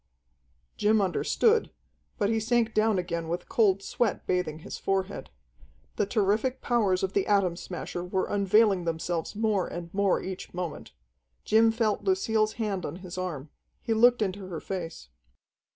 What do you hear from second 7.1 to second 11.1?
the Atom Smasher were unveiling themselves more and more each moment.